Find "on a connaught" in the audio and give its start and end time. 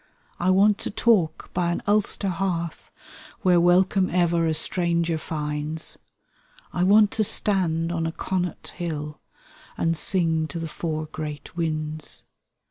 7.91-8.69